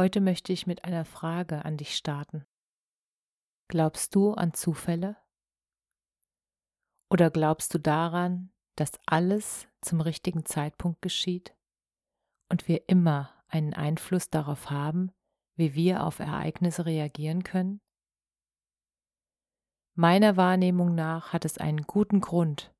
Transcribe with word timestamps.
Heute 0.00 0.22
möchte 0.22 0.54
ich 0.54 0.66
mit 0.66 0.84
einer 0.84 1.04
Frage 1.04 1.62
an 1.66 1.76
dich 1.76 1.94
starten. 1.94 2.46
Glaubst 3.68 4.14
du 4.14 4.32
an 4.32 4.54
Zufälle? 4.54 5.18
Oder 7.10 7.30
glaubst 7.30 7.74
du 7.74 7.78
daran, 7.78 8.50
dass 8.76 8.92
alles 9.04 9.68
zum 9.82 10.00
richtigen 10.00 10.46
Zeitpunkt 10.46 11.02
geschieht 11.02 11.54
und 12.48 12.66
wir 12.66 12.88
immer 12.88 13.44
einen 13.48 13.74
Einfluss 13.74 14.30
darauf 14.30 14.70
haben, 14.70 15.12
wie 15.56 15.74
wir 15.74 16.02
auf 16.06 16.18
Ereignisse 16.18 16.86
reagieren 16.86 17.42
können? 17.44 17.82
Meiner 19.94 20.38
Wahrnehmung 20.38 20.94
nach 20.94 21.34
hat 21.34 21.44
es 21.44 21.58
einen 21.58 21.82
guten 21.82 22.22
Grund, 22.22 22.74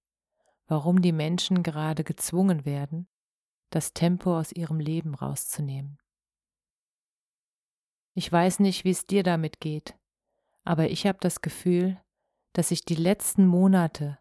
warum 0.68 1.02
die 1.02 1.12
Menschen 1.12 1.62
gerade 1.62 2.02
gezwungen 2.02 2.64
werden, 2.64 3.10
das 3.68 3.92
Tempo 3.92 4.38
aus 4.38 4.52
ihrem 4.52 4.80
Leben 4.80 5.14
rauszunehmen. 5.14 5.98
Ich 8.20 8.30
weiß 8.30 8.58
nicht, 8.60 8.84
wie 8.84 8.90
es 8.90 9.06
dir 9.06 9.22
damit 9.22 9.60
geht, 9.60 9.98
aber 10.62 10.90
ich 10.90 11.06
habe 11.06 11.16
das 11.22 11.40
Gefühl, 11.40 11.98
dass 12.52 12.70
ich 12.70 12.84
die 12.84 12.94
letzten 12.94 13.46
Monate 13.46 14.18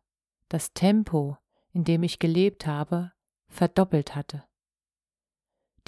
das 0.47 0.71
Tempo, 0.73 1.35
in 1.73 1.83
dem 1.83 2.03
ich 2.03 2.17
gelebt 2.17 2.65
habe, 2.65 3.11
verdoppelt 3.49 4.15
hatte. 4.15 4.45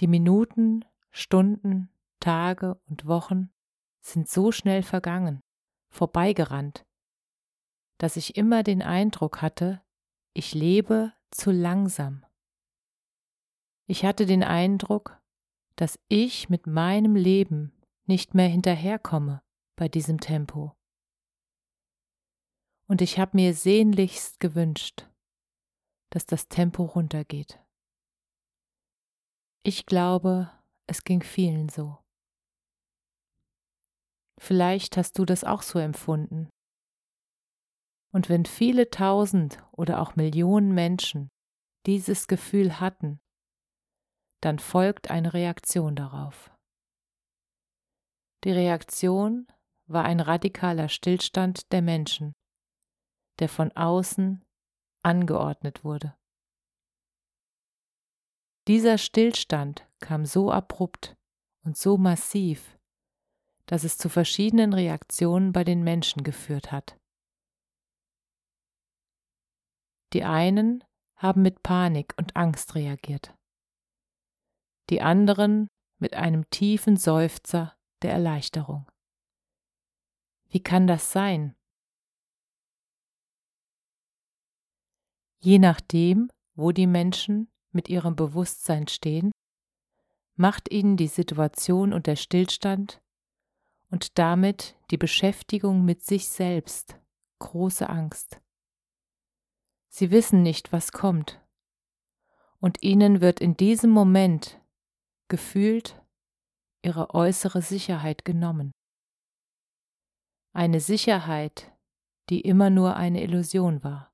Die 0.02 0.08
Minuten, 0.08 0.84
Stunden, 1.12 1.90
Tage 2.20 2.82
und 2.90 3.08
Wochen 3.08 3.50
sind 4.02 4.28
so 4.28 4.52
schnell 4.52 4.84
vergangen, 4.84 5.40
vorbeigerannt, 5.88 6.86
dass 7.98 8.18
ich 8.18 8.36
immer 8.36 8.64
den 8.64 8.82
Eindruck 8.82 9.42
hatte, 9.42 9.82
ich 10.34 10.54
lebe 10.54 11.14
zu 11.30 11.50
langsam. 11.50 12.26
Ich 13.88 14.04
hatte 14.04 14.26
den 14.26 14.44
Eindruck, 14.44 15.18
dass 15.78 15.98
ich 16.10 16.50
mit 16.50 16.68
meinem 16.68 17.16
Leben 17.16 17.72
nicht 18.08 18.34
mehr 18.34 18.48
hinterherkomme 18.48 19.44
bei 19.76 19.88
diesem 19.88 20.20
Tempo. 20.20 20.76
Und 22.88 23.02
ich 23.02 23.20
habe 23.20 23.38
mir 23.38 23.54
sehnlichst 23.54 24.40
gewünscht, 24.40 25.08
dass 26.10 26.26
das 26.26 26.48
Tempo 26.50 26.84
runtergeht. 26.84 27.60
Ich 29.64 29.86
glaube, 29.86 30.52
es 30.88 31.04
ging 31.04 31.24
vielen 31.24 31.70
so. 31.70 31.98
Vielleicht 34.40 34.98
hast 34.98 35.18
du 35.20 35.26
das 35.26 35.44
auch 35.44 35.62
so 35.62 35.80
empfunden. 35.80 36.50
Und 38.12 38.28
wenn 38.28 38.46
viele 38.46 38.90
tausend 38.90 39.64
oder 39.72 40.02
auch 40.02 40.16
Millionen 40.16 40.74
Menschen 40.74 41.30
dieses 41.86 42.28
Gefühl 42.28 42.80
hatten, 42.80 43.22
dann 44.42 44.60
folgt 44.60 45.10
eine 45.10 45.34
Reaktion 45.34 45.96
darauf. 45.96 46.51
Die 48.44 48.52
Reaktion 48.52 49.48
war 49.86 50.06
ein 50.06 50.20
radikaler 50.20 50.90
Stillstand 50.90 51.72
der 51.72 51.82
Menschen, 51.82 52.34
der 53.40 53.50
von 53.50 53.72
außen 53.74 54.44
angeordnet 55.04 55.84
wurde. 55.84 56.16
Dieser 58.68 58.98
Stillstand 58.98 59.88
kam 60.00 60.26
so 60.26 60.52
abrupt 60.52 61.16
und 61.64 61.78
so 61.78 61.98
massiv, 61.98 62.78
dass 63.66 63.84
es 63.84 63.98
zu 63.98 64.10
verschiedenen 64.10 64.74
Reaktionen 64.74 65.52
bei 65.52 65.64
den 65.64 65.84
Menschen 65.84 66.24
geführt 66.24 66.72
hat. 66.72 66.98
Die 70.14 70.24
einen 70.24 70.84
haben 71.16 71.42
mit 71.42 71.64
Panik 71.64 72.14
und 72.18 72.36
Angst 72.36 72.76
reagiert, 72.76 73.36
die 74.90 75.02
anderen 75.02 75.68
mit 76.00 76.16
einem 76.16 76.50
tiefen 76.50 76.98
Seufzer 76.98 77.76
der 78.04 78.12
Erleichterung. 78.12 78.90
Wie 80.50 80.62
kann 80.62 80.88
das 80.88 81.12
sein? 81.12 81.56
Je 85.40 85.60
nachdem, 85.60 86.30
wo 86.56 86.72
die 86.72 86.88
Menschen 86.88 87.52
mit 87.72 87.90
ihrem 87.90 88.16
Bewusstsein 88.16 88.88
stehen, 88.88 89.32
macht 90.36 90.72
ihnen 90.72 90.98
die 90.98 91.08
Situation 91.08 91.94
und 91.94 92.08
der 92.08 92.16
Stillstand 92.16 93.02
und 93.90 94.18
damit 94.18 94.76
die 94.90 94.98
Beschäftigung 94.98 95.84
mit 95.84 96.04
sich 96.04 96.28
selbst 96.28 97.00
große 97.40 97.90
Angst. 97.90 98.40
Sie 99.90 100.12
wissen 100.12 100.42
nicht, 100.42 100.72
was 100.72 100.92
kommt, 100.92 101.42
und 102.60 102.82
ihnen 102.82 103.20
wird 103.20 103.42
in 103.42 103.58
diesem 103.58 103.90
Moment 103.90 104.62
gefühlt 105.28 106.01
ihre 106.84 107.14
äußere 107.14 107.62
Sicherheit 107.62 108.26
genommen. 108.26 108.72
Eine 110.54 110.80
Sicherheit, 110.80 111.72
die 112.30 112.42
immer 112.42 112.70
nur 112.70 112.96
eine 112.96 113.24
Illusion 113.24 113.84
war. 113.84 114.14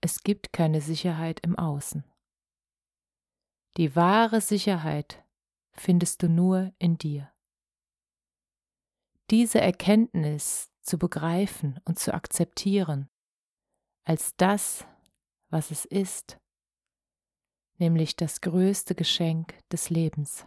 Es 0.00 0.22
gibt 0.22 0.52
keine 0.52 0.80
Sicherheit 0.80 1.40
im 1.40 1.56
Außen. 1.56 2.04
Die 3.76 3.94
wahre 3.96 4.40
Sicherheit 4.40 5.24
findest 5.72 6.22
du 6.22 6.28
nur 6.28 6.72
in 6.78 6.98
dir. 6.98 7.32
Diese 9.30 9.60
Erkenntnis 9.60 10.72
zu 10.82 10.98
begreifen 10.98 11.80
und 11.84 11.98
zu 11.98 12.14
akzeptieren 12.14 13.08
als 14.04 14.34
das, 14.36 14.86
was 15.50 15.70
es 15.70 15.84
ist, 15.84 16.40
nämlich 17.76 18.16
das 18.16 18.40
größte 18.40 18.94
Geschenk 18.94 19.54
des 19.68 19.90
Lebens. 19.90 20.46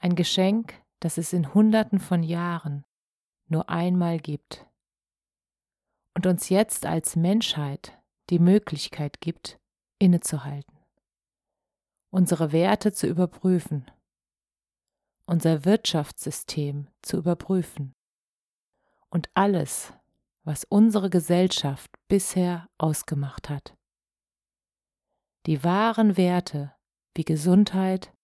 Ein 0.00 0.14
Geschenk, 0.14 0.82
das 0.98 1.18
es 1.18 1.34
in 1.34 1.52
Hunderten 1.52 2.00
von 2.00 2.22
Jahren 2.22 2.84
nur 3.48 3.68
einmal 3.68 4.18
gibt. 4.18 4.66
Und 6.14 6.26
uns 6.26 6.48
jetzt 6.48 6.86
als 6.86 7.16
Menschheit 7.16 8.00
die 8.30 8.38
Möglichkeit 8.38 9.20
gibt, 9.20 9.60
innezuhalten, 9.98 10.78
unsere 12.10 12.50
Werte 12.52 12.92
zu 12.92 13.06
überprüfen, 13.06 13.90
unser 15.26 15.66
Wirtschaftssystem 15.66 16.88
zu 17.02 17.18
überprüfen. 17.18 17.94
Und 19.10 19.28
alles, 19.34 19.92
was 20.44 20.64
unsere 20.64 21.10
Gesellschaft 21.10 21.90
bisher 22.08 22.68
ausgemacht 22.78 23.50
hat. 23.50 23.76
Die 25.46 25.62
wahren 25.62 26.16
Werte 26.16 26.74
wie 27.14 27.24
Gesundheit, 27.24 28.14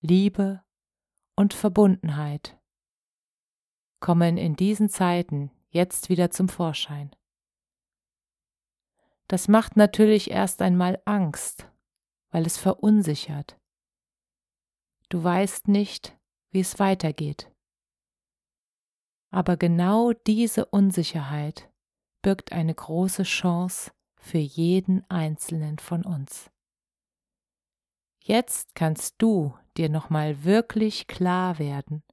Liebe 0.00 0.64
und 1.36 1.54
Verbundenheit 1.54 2.58
kommen 4.00 4.36
in 4.36 4.56
diesen 4.56 4.88
Zeiten 4.88 5.50
jetzt 5.70 6.08
wieder 6.08 6.30
zum 6.30 6.48
Vorschein. 6.48 7.14
Das 9.28 9.48
macht 9.48 9.76
natürlich 9.76 10.30
erst 10.30 10.60
einmal 10.60 11.00
Angst, 11.06 11.70
weil 12.30 12.44
es 12.44 12.58
verunsichert. 12.58 13.58
Du 15.08 15.22
weißt 15.22 15.68
nicht, 15.68 16.18
wie 16.50 16.60
es 16.60 16.78
weitergeht. 16.78 17.50
Aber 19.30 19.56
genau 19.56 20.12
diese 20.12 20.66
Unsicherheit 20.66 21.70
birgt 22.20 22.52
eine 22.52 22.74
große 22.74 23.22
Chance 23.22 23.92
für 24.16 24.38
jeden 24.38 25.08
einzelnen 25.10 25.78
von 25.78 26.04
uns. 26.04 26.50
Jetzt 28.24 28.76
kannst 28.76 29.16
du 29.18 29.58
dir 29.76 29.88
nochmal 29.88 30.44
wirklich 30.44 31.08
klar 31.08 31.58
werden, 31.58 32.04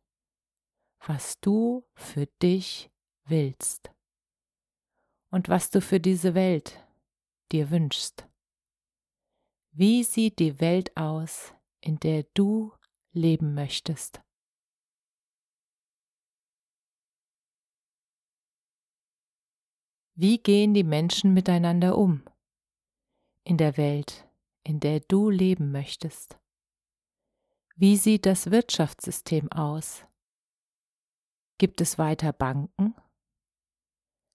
was 1.06 1.39
du 1.39 1.85
für 1.94 2.25
dich 2.41 2.89
willst 3.25 3.91
und 5.29 5.50
was 5.50 5.69
du 5.69 5.81
für 5.81 6.00
diese 6.00 6.33
Welt 6.33 6.83
dir 7.51 7.69
wünschst. 7.69 8.27
Wie 9.71 10.03
sieht 10.03 10.39
die 10.39 10.59
Welt 10.59 10.97
aus, 10.97 11.53
in 11.79 12.00
der 12.00 12.23
du 12.33 12.73
leben 13.12 13.53
möchtest? 13.53 14.19
Wie 20.15 20.39
gehen 20.39 20.73
die 20.73 20.83
Menschen 20.83 21.35
miteinander 21.35 21.95
um? 21.95 22.23
In 23.44 23.57
der 23.57 23.77
Welt, 23.77 24.28
in 24.63 24.79
der 24.79 25.00
du 25.00 25.29
leben 25.29 25.71
möchtest. 25.71 26.39
Wie 27.75 27.97
sieht 27.97 28.25
das 28.25 28.51
Wirtschaftssystem 28.51 29.51
aus? 29.51 30.06
Gibt 31.57 31.81
es 31.81 31.97
weiter 31.97 32.33
Banken? 32.33 32.95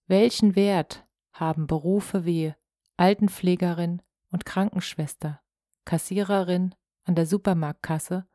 Welchen 0.07 0.57
Wert 0.57 1.07
haben 1.33 1.67
Berufe 1.67 2.25
wie 2.25 2.55
Altenpflegerin 2.97 4.03
und 4.31 4.45
Krankenschwester, 4.45 5.41
Kassiererin 5.85 6.75
an 7.05 7.15
der 7.15 7.27
Supermarktkasse 7.27 8.27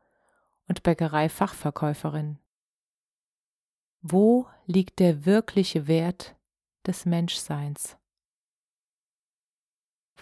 und 0.68 0.82
Bäckereifachverkäuferin? 0.82 2.38
Wo 4.02 4.46
liegt 4.66 4.98
der 4.98 5.26
wirkliche 5.26 5.86
Wert 5.86 6.36
des 6.86 7.04
Menschseins? 7.04 7.99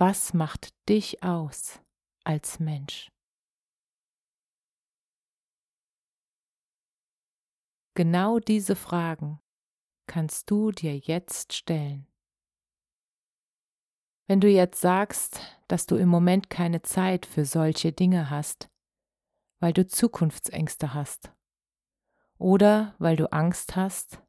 Was 0.01 0.33
macht 0.33 0.69
dich 0.89 1.25
aus 1.25 1.81
als 2.23 2.61
Mensch? 2.61 3.11
Genau 7.97 8.39
diese 8.39 8.77
Fragen 8.77 9.41
kannst 10.07 10.53
du 10.53 10.71
dir 10.71 10.97
jetzt 10.97 11.53
stellen. 11.53 12.07
Wenn 14.29 14.41
du 14.41 14.49
jetzt 14.49 14.81
sagst, 14.81 15.41
dass 15.67 15.87
du 15.87 15.97
im 15.97 16.09
Moment 16.09 16.49
keine 16.49 16.83
Zeit 16.83 17.27
für 17.27 17.45
solche 17.45 17.91
Dinge 17.91 18.31
hast, 18.31 18.71
weil 19.59 19.73
du 19.73 19.85
Zukunftsängste 19.85 20.95
hast 20.95 21.33
oder 22.39 22.95
weil 23.01 23.17
du 23.17 23.33
Angst 23.33 23.75
hast, 23.75 24.23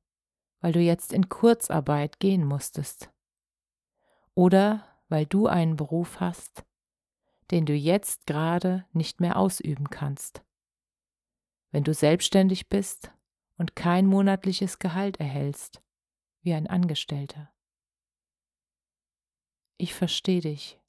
weil 0.61 0.71
du 0.71 0.79
jetzt 0.79 1.13
in 1.13 1.29
Kurzarbeit 1.29 2.19
gehen 2.19 2.43
musstest 2.43 3.11
oder 4.33 4.88
weil 5.09 5.25
du 5.25 5.47
einen 5.47 5.75
Beruf 5.75 6.19
hast, 6.19 6.65
den 7.51 7.65
du 7.65 7.73
jetzt 7.73 8.25
gerade 8.25 8.85
nicht 8.93 9.19
mehr 9.19 9.37
ausüben 9.37 9.89
kannst. 9.89 10.43
Wenn 11.71 11.83
du 11.83 11.93
selbstständig 11.93 12.69
bist 12.69 13.11
und 13.57 13.75
kein 13.75 14.05
monatliches 14.05 14.79
Gehalt 14.79 15.19
erhältst, 15.19 15.81
wie 16.41 16.53
ein 16.53 16.67
Angestellter. 16.67 17.51
Ich 19.77 19.93
verstehe 19.93 20.41
dich, 20.41 20.79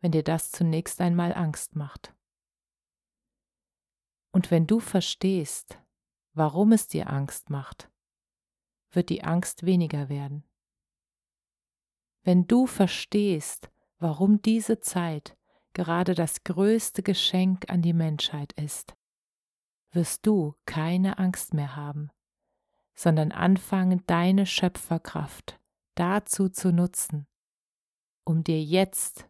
wenn 0.00 0.12
dir 0.12 0.22
das 0.22 0.50
zunächst 0.50 1.00
einmal 1.00 1.34
Angst 1.34 1.76
macht. 1.76 2.14
Und 4.30 4.50
wenn 4.50 4.66
du 4.66 4.78
verstehst, 4.78 5.78
warum 6.32 6.72
es 6.72 6.86
dir 6.86 7.10
Angst 7.10 7.50
macht, 7.50 7.90
wird 8.90 9.10
die 9.10 9.24
Angst 9.24 9.66
weniger 9.66 10.08
werden. 10.08 10.44
Wenn 12.28 12.46
du 12.46 12.66
verstehst, 12.66 13.70
warum 13.98 14.42
diese 14.42 14.80
Zeit 14.80 15.34
gerade 15.72 16.14
das 16.14 16.44
größte 16.44 17.02
Geschenk 17.02 17.70
an 17.70 17.80
die 17.80 17.94
Menschheit 17.94 18.52
ist, 18.52 18.94
wirst 19.92 20.26
du 20.26 20.54
keine 20.66 21.18
Angst 21.18 21.54
mehr 21.54 21.74
haben, 21.74 22.10
sondern 22.94 23.32
anfangen, 23.32 24.02
deine 24.06 24.44
Schöpferkraft 24.44 25.58
dazu 25.94 26.50
zu 26.50 26.70
nutzen, 26.70 27.26
um 28.24 28.44
dir 28.44 28.62
jetzt 28.62 29.26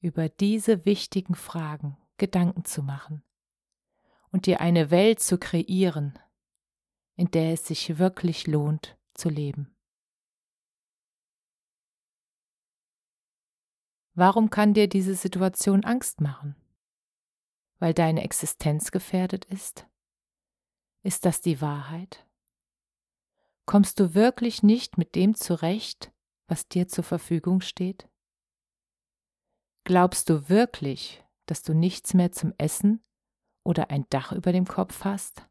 über 0.00 0.28
diese 0.28 0.84
wichtigen 0.84 1.34
Fragen 1.34 1.96
Gedanken 2.18 2.64
zu 2.64 2.84
machen 2.84 3.24
und 4.30 4.46
dir 4.46 4.60
eine 4.60 4.92
Welt 4.92 5.18
zu 5.18 5.38
kreieren, 5.38 6.16
in 7.16 7.32
der 7.32 7.54
es 7.54 7.66
sich 7.66 7.98
wirklich 7.98 8.46
lohnt 8.46 8.96
zu 9.12 9.28
leben. 9.28 9.74
Warum 14.18 14.50
kann 14.50 14.74
dir 14.74 14.88
diese 14.88 15.14
Situation 15.14 15.84
Angst 15.84 16.20
machen? 16.20 16.56
Weil 17.78 17.94
deine 17.94 18.24
Existenz 18.24 18.90
gefährdet 18.90 19.44
ist? 19.44 19.86
Ist 21.04 21.24
das 21.24 21.40
die 21.40 21.60
Wahrheit? 21.60 22.26
Kommst 23.64 24.00
du 24.00 24.14
wirklich 24.14 24.64
nicht 24.64 24.98
mit 24.98 25.14
dem 25.14 25.36
zurecht, 25.36 26.12
was 26.48 26.66
dir 26.66 26.88
zur 26.88 27.04
Verfügung 27.04 27.60
steht? 27.60 28.08
Glaubst 29.84 30.28
du 30.28 30.48
wirklich, 30.48 31.24
dass 31.46 31.62
du 31.62 31.72
nichts 31.72 32.12
mehr 32.12 32.32
zum 32.32 32.52
Essen 32.58 33.04
oder 33.62 33.90
ein 33.90 34.04
Dach 34.10 34.32
über 34.32 34.50
dem 34.50 34.66
Kopf 34.66 35.04
hast? 35.04 35.48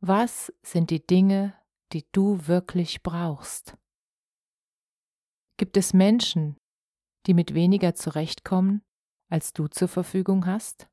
Was 0.00 0.52
sind 0.62 0.90
die 0.90 1.06
Dinge, 1.06 1.54
die 1.92 2.08
du 2.10 2.48
wirklich 2.48 3.04
brauchst? 3.04 3.78
Gibt 5.56 5.76
es 5.76 5.92
Menschen, 5.92 6.58
die 7.26 7.34
mit 7.34 7.54
weniger 7.54 7.94
zurechtkommen, 7.94 8.82
als 9.28 9.52
du 9.52 9.66
zur 9.68 9.88
Verfügung 9.88 10.46
hast? 10.46 10.88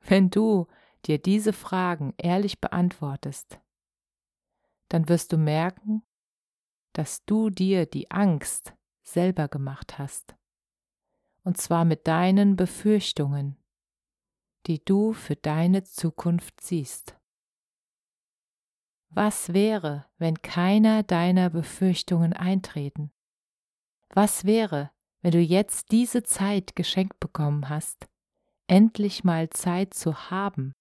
Wenn 0.00 0.30
du 0.30 0.66
dir 1.06 1.18
diese 1.18 1.52
Fragen 1.52 2.14
ehrlich 2.18 2.60
beantwortest, 2.60 3.60
dann 4.88 5.08
wirst 5.08 5.32
du 5.32 5.38
merken, 5.38 6.02
dass 6.92 7.24
du 7.24 7.50
dir 7.50 7.86
die 7.86 8.10
Angst 8.10 8.74
selber 9.02 9.48
gemacht 9.48 9.98
hast, 9.98 10.36
und 11.42 11.58
zwar 11.58 11.84
mit 11.84 12.06
deinen 12.06 12.56
Befürchtungen, 12.56 13.56
die 14.66 14.84
du 14.84 15.12
für 15.12 15.36
deine 15.36 15.84
Zukunft 15.84 16.60
siehst. 16.60 17.18
Was 19.08 19.52
wäre, 19.52 20.06
wenn 20.18 20.42
keiner 20.42 21.02
deiner 21.02 21.50
Befürchtungen 21.50 22.32
eintreten? 22.32 23.13
Was 24.14 24.44
wäre, 24.44 24.90
wenn 25.22 25.32
du 25.32 25.40
jetzt 25.40 25.90
diese 25.90 26.22
Zeit 26.22 26.76
geschenkt 26.76 27.18
bekommen 27.18 27.68
hast, 27.68 28.06
endlich 28.68 29.24
mal 29.24 29.50
Zeit 29.50 29.92
zu 29.92 30.30
haben, 30.30 30.72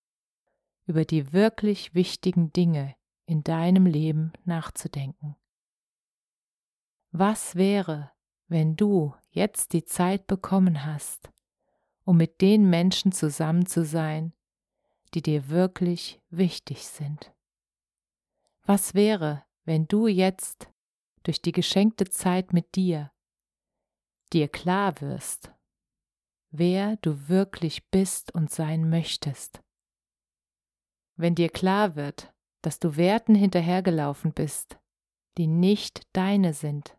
über 0.86 1.04
die 1.04 1.34
wirklich 1.34 1.96
wichtigen 1.96 2.54
Dinge 2.54 2.96
in 3.26 3.44
deinem 3.44 3.88
Leben 3.88 4.34
nachzudenken. 4.46 5.36
Was 7.12 7.56
wäre, 7.56 8.12
wenn 8.48 8.76
du 8.76 9.16
jetzt 9.32 9.74
die 9.74 9.84
Zeit 9.84 10.28
bekommen 10.28 10.86
hast, 10.86 11.32
um 12.04 12.18
mit 12.18 12.42
den 12.42 12.70
Menschen 12.70 13.12
zusammen 13.12 13.66
zu 13.66 13.84
sein, 13.84 14.34
die 15.16 15.24
dir 15.24 15.50
wirklich 15.50 16.22
wichtig 16.30 16.86
sind? 16.86 17.34
Was 18.64 18.94
wäre, 18.94 19.44
wenn 19.64 19.88
du 19.88 20.08
jetzt 20.08 20.70
durch 21.24 21.42
die 21.42 21.52
geschenkte 21.52 22.06
Zeit 22.10 22.52
mit 22.54 22.76
dir 22.76 23.13
dir 24.34 24.48
klar 24.48 25.00
wirst, 25.02 25.54
wer 26.50 26.98
du 26.98 27.30
wirklich 27.30 27.90
bist 27.90 28.34
und 28.34 28.52
sein 28.52 28.90
möchtest. 28.90 29.64
Wenn 31.16 31.36
dir 31.36 31.50
klar 31.50 31.96
wird, 31.96 32.34
dass 32.62 32.80
du 32.80 32.96
Werten 32.96 33.36
hinterhergelaufen 33.36 34.34
bist, 34.34 34.80
die 35.38 35.48
nicht 35.48 36.08
deine 36.14 36.54
sind, 36.54 36.98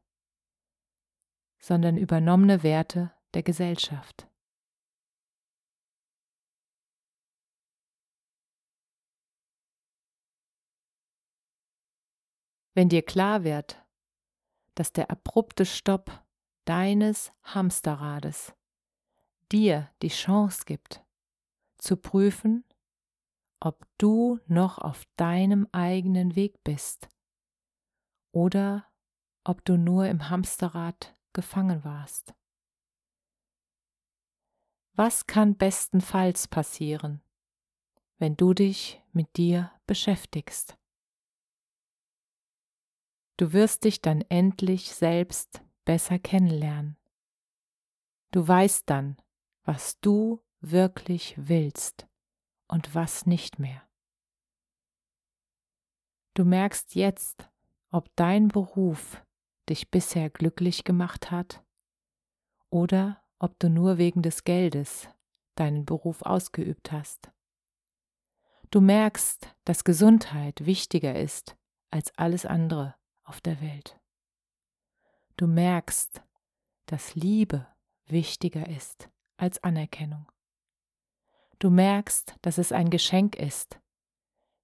sondern 1.59 1.97
übernommene 1.97 2.63
Werte 2.63 3.13
der 3.33 3.43
Gesellschaft. 3.43 4.29
Wenn 12.75 12.89
dir 12.89 13.03
klar 13.03 13.45
wird, 13.45 13.85
dass 14.75 14.93
der 14.93 15.11
abrupte 15.11 15.65
Stopp 15.65 16.24
deines 16.65 17.33
Hamsterrades 17.43 18.55
dir 19.53 19.91
die 20.03 20.09
Chance 20.09 20.65
gibt, 20.65 21.05
zu 21.79 21.97
prüfen, 21.97 22.65
ob 23.61 23.87
du 23.99 24.41
noch 24.47 24.79
auf 24.79 25.05
deinem 25.17 25.69
eigenen 25.73 26.37
Weg 26.37 26.63
bist 26.65 27.09
oder 28.33 28.87
ob 29.45 29.65
du 29.65 29.77
nur 29.77 30.07
im 30.07 30.29
Hamsterrad 30.31 31.17
gefangen 31.33 31.85
warst. 31.85 32.35
Was 34.93 35.27
kann 35.27 35.57
bestenfalls 35.57 36.47
passieren, 36.49 37.21
wenn 38.19 38.37
du 38.37 38.55
dich 38.55 39.03
mit 39.13 39.37
dir 39.37 39.73
beschäftigst? 39.87 40.79
Du 43.37 43.53
wirst 43.53 43.85
dich 43.85 44.01
dann 44.01 44.21
endlich 44.29 44.95
selbst 44.95 45.63
besser 45.85 46.19
kennenlernen. 46.19 46.97
Du 48.31 48.47
weißt 48.47 48.89
dann, 48.91 49.17
was 49.65 50.01
du 50.01 50.43
wirklich 50.61 51.35
willst 51.37 52.07
und 52.69 52.95
was 52.95 53.27
nicht 53.27 53.59
mehr. 53.59 53.83
Du 56.35 56.45
merkst 56.45 56.95
jetzt, 56.95 57.49
ob 57.91 58.15
dein 58.17 58.49
Beruf 58.49 59.23
dich 59.69 59.91
bisher 59.91 60.31
glücklich 60.31 60.85
gemacht 60.85 61.31
hat 61.31 61.63
oder 62.71 63.23
ob 63.39 63.59
du 63.61 63.71
nur 63.71 63.99
wegen 63.99 64.23
des 64.23 64.45
Geldes 64.45 65.09
deinen 65.55 65.85
Beruf 65.85 66.23
ausgeübt 66.23 66.91
hast. 66.91 67.31
Du 68.71 68.81
merkst, 68.81 69.55
dass 69.65 69.85
Gesundheit 69.85 70.67
wichtiger 70.67 71.15
ist 71.15 71.57
als 71.91 72.13
alles 72.19 72.45
andere 72.45 72.97
auf 73.23 73.41
der 73.41 73.61
Welt. 73.61 74.01
Du 75.37 75.49
merkst, 75.49 76.23
dass 76.87 77.17
Liebe 77.17 77.67
wichtiger 78.07 78.69
ist 78.69 79.11
als 79.37 79.63
Anerkennung. 79.65 80.31
Du 81.59 81.71
merkst, 81.71 82.37
dass 82.43 82.59
es 82.59 82.71
ein 82.71 82.89
Geschenk 82.89 83.35
ist, 83.35 83.81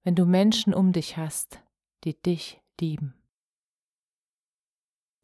wenn 0.03 0.15
du 0.15 0.25
Menschen 0.25 0.73
um 0.73 0.93
dich 0.93 1.17
hast, 1.17 1.61
die 2.05 2.13
dich 2.21 2.61
lieben. 2.79 3.21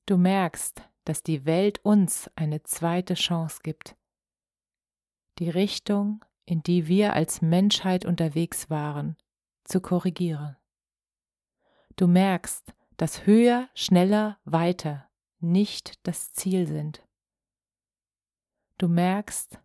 Du 0.05 0.17
merkst, 0.17 0.81
dass 1.05 1.23
die 1.23 1.45
Welt 1.45 1.79
uns 1.85 2.29
eine 2.35 2.63
zweite 2.63 3.13
Chance 3.13 3.59
gibt, 3.63 3.95
die 5.39 5.49
Richtung, 5.49 6.25
in 6.45 6.61
die 6.61 6.87
wir 6.87 7.13
als 7.13 7.41
Menschheit 7.41 8.05
unterwegs 8.05 8.69
waren, 8.69 9.15
zu 9.63 9.79
korrigieren. 9.79 10.57
Du 11.95 12.07
merkst, 12.07 12.73
dass 12.97 13.25
höher, 13.25 13.69
schneller, 13.73 14.39
weiter 14.43 15.07
nicht 15.39 16.05
das 16.07 16.33
Ziel 16.33 16.67
sind. 16.67 17.03
Du 18.77 18.87
merkst, 18.87 19.59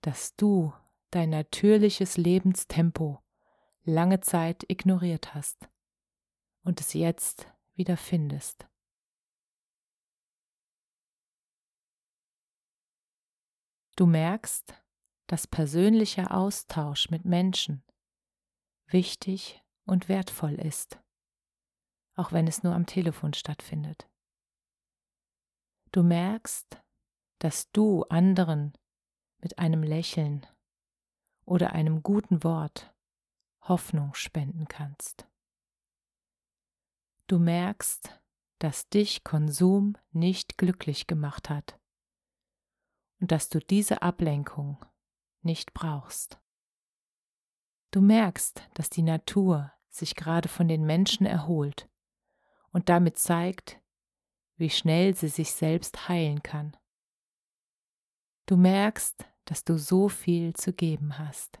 dass 0.00 0.36
du 0.36 0.72
dein 1.10 1.30
natürliches 1.30 2.16
Lebenstempo 2.16 3.22
lange 3.82 4.20
Zeit 4.20 4.64
ignoriert 4.68 5.34
hast 5.34 5.68
und 6.62 6.80
es 6.80 6.92
jetzt 6.94 7.46
wieder 7.74 7.96
findest. 7.96 8.66
Du 13.96 14.06
merkst, 14.06 14.74
dass 15.26 15.46
persönlicher 15.46 16.34
Austausch 16.34 17.10
mit 17.10 17.24
Menschen 17.24 17.84
wichtig 18.86 19.62
und 19.84 20.08
wertvoll 20.08 20.54
ist, 20.54 20.98
auch 22.14 22.32
wenn 22.32 22.48
es 22.48 22.62
nur 22.62 22.74
am 22.74 22.86
Telefon 22.86 23.34
stattfindet. 23.34 24.08
Du 25.94 26.02
merkst, 26.02 26.82
dass 27.38 27.70
du 27.70 28.02
anderen 28.06 28.76
mit 29.38 29.60
einem 29.60 29.84
Lächeln 29.84 30.44
oder 31.44 31.70
einem 31.72 32.02
guten 32.02 32.42
Wort 32.42 32.92
Hoffnung 33.60 34.12
spenden 34.14 34.66
kannst. 34.66 35.28
Du 37.28 37.38
merkst, 37.38 38.20
dass 38.58 38.88
dich 38.88 39.22
Konsum 39.22 39.96
nicht 40.10 40.58
glücklich 40.58 41.06
gemacht 41.06 41.48
hat 41.48 41.78
und 43.20 43.30
dass 43.30 43.48
du 43.48 43.60
diese 43.60 44.02
Ablenkung 44.02 44.84
nicht 45.42 45.74
brauchst. 45.74 46.40
Du 47.92 48.00
merkst, 48.00 48.68
dass 48.74 48.90
die 48.90 49.02
Natur 49.02 49.72
sich 49.90 50.16
gerade 50.16 50.48
von 50.48 50.66
den 50.66 50.84
Menschen 50.86 51.24
erholt 51.24 51.88
und 52.72 52.88
damit 52.88 53.16
zeigt, 53.16 53.80
wie 54.56 54.70
schnell 54.70 55.14
sie 55.14 55.28
sich 55.28 55.52
selbst 55.52 56.08
heilen 56.08 56.42
kann. 56.42 56.76
Du 58.46 58.56
merkst, 58.56 59.26
dass 59.46 59.64
du 59.64 59.78
so 59.78 60.08
viel 60.08 60.54
zu 60.54 60.72
geben 60.72 61.18
hast. 61.18 61.60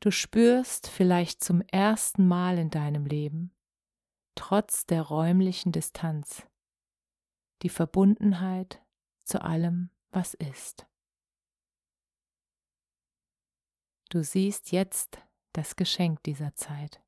Du 0.00 0.10
spürst 0.10 0.88
vielleicht 0.88 1.44
zum 1.44 1.60
ersten 1.62 2.26
Mal 2.26 2.58
in 2.58 2.70
deinem 2.70 3.06
Leben, 3.06 3.54
trotz 4.34 4.86
der 4.86 5.02
räumlichen 5.02 5.72
Distanz, 5.72 6.46
die 7.62 7.68
Verbundenheit 7.68 8.82
zu 9.24 9.42
allem, 9.42 9.90
was 10.10 10.34
ist. 10.34 10.86
Du 14.08 14.24
siehst 14.24 14.72
jetzt 14.72 15.22
das 15.52 15.76
Geschenk 15.76 16.22
dieser 16.24 16.54
Zeit. 16.56 17.02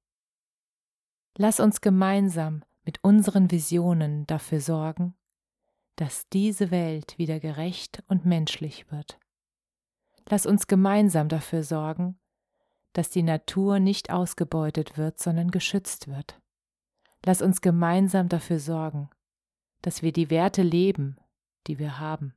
Lass 1.37 1.61
uns 1.61 1.81
gemeinsam 1.81 2.63
mit 2.85 3.03
unseren 3.03 3.51
Visionen 3.51 4.27
dafür 4.27 4.61
sorgen, 4.61 5.15
dass 5.97 6.29
diese 6.29 6.71
Welt 6.71 7.17
wieder 7.19 7.39
gerecht 7.41 8.03
und 8.09 8.25
menschlich 8.25 8.91
wird. 8.91 9.19
Lass 10.29 10.47
uns 10.47 10.67
gemeinsam 10.67 11.29
dafür 11.29 11.63
sorgen, 11.63 12.19
dass 12.93 13.11
die 13.11 13.23
Natur 13.23 13.79
nicht 13.79 14.11
ausgebeutet 14.11 14.97
wird, 14.97 15.21
sondern 15.21 15.51
geschützt 15.51 16.09
wird. 16.09 16.41
Lass 17.25 17.41
uns 17.43 17.61
gemeinsam 17.61 18.29
dafür 18.29 18.59
sorgen, 18.59 19.11
dass 19.81 20.03
wir 20.03 20.13
die 20.13 20.31
Werte 20.31 20.63
leben, 20.63 21.17
die 21.67 21.79
wir 21.79 21.99
haben. 21.99 22.35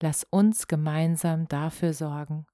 Lass 0.00 0.24
uns 0.24 0.66
gemeinsam 0.66 1.48
dafür 1.48 1.92
sorgen, 1.92 2.46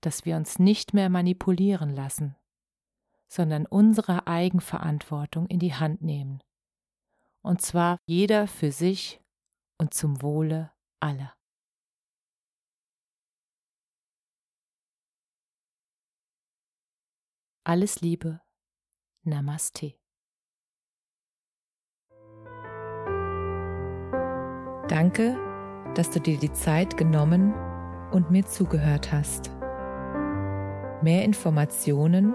dass 0.00 0.24
wir 0.24 0.36
uns 0.36 0.58
nicht 0.58 0.94
mehr 0.94 1.08
manipulieren 1.08 1.94
lassen, 1.94 2.36
sondern 3.28 3.66
unsere 3.66 4.26
Eigenverantwortung 4.26 5.46
in 5.46 5.58
die 5.58 5.74
Hand 5.74 6.02
nehmen. 6.02 6.40
Und 7.42 7.62
zwar 7.62 7.98
jeder 8.06 8.46
für 8.46 8.72
sich 8.72 9.20
und 9.78 9.94
zum 9.94 10.22
Wohle 10.22 10.72
aller. 11.00 11.34
Alles 17.64 18.00
Liebe. 18.00 18.40
Namaste. 19.24 19.94
Danke, 24.88 25.36
dass 25.96 26.10
du 26.10 26.20
dir 26.20 26.38
die 26.38 26.52
Zeit 26.52 26.96
genommen 26.96 27.52
und 28.12 28.30
mir 28.30 28.46
zugehört 28.46 29.10
hast. 29.10 29.50
Mehr 31.02 31.24
Informationen 31.24 32.34